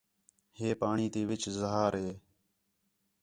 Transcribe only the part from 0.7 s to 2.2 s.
پاݨی تی وِچ زہار ہے